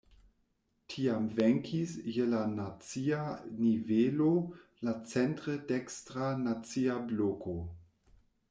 [0.93, 3.19] Tiam venkis je la nacia
[3.59, 4.33] nivelo
[4.89, 7.59] la centre dekstra "Nacia Bloko".